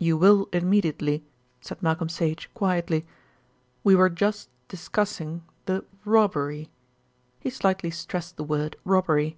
[0.00, 1.22] "You will immediately,"
[1.60, 3.06] said Malcolm Sage quietly.
[3.84, 6.70] "We were just discussing the robbery."
[7.38, 9.36] He slightly stressed the word "robbery."